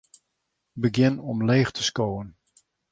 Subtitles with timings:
[0.81, 2.29] Begjin omleech te skowen.